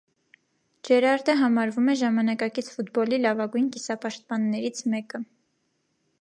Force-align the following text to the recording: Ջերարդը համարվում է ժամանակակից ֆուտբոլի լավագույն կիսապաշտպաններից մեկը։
Ջերարդը 0.87 1.35
համարվում 1.41 1.91
է 1.93 1.95
ժամանակակից 1.99 2.71
ֆուտբոլի 2.77 3.21
լավագույն 3.27 3.69
կիսապաշտպաններից 3.77 4.83
մեկը։ 4.95 5.23